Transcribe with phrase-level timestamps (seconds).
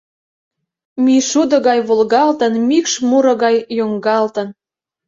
[1.03, 4.47] Мӱйшудо гай волгалтын, мӱкш муро гай йоҥгалтын.